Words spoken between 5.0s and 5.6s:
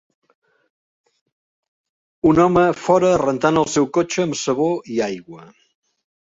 aigua.